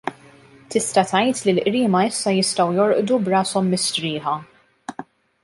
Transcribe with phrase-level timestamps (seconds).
[0.75, 4.35] Tista' tgħid li l-Qriema issa jistgħu jorqdu b'rashom mistrieħa.